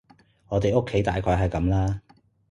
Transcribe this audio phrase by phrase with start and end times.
[0.47, 2.01] 我哋屋企大概係噉啦